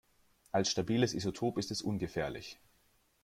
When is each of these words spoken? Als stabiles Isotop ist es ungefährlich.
Als 0.51 0.71
stabiles 0.71 1.13
Isotop 1.13 1.59
ist 1.59 1.69
es 1.69 1.83
ungefährlich. 1.83 2.59